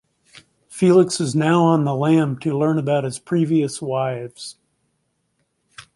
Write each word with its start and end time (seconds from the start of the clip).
Felix 0.67 1.19
is 1.21 1.35
now 1.35 1.61
on 1.63 1.85
the 1.85 1.93
lam 1.93 2.39
to 2.39 2.57
learn 2.57 2.79
about 2.79 3.03
his 3.03 3.19
previous 3.19 3.79
wives. 3.83 4.55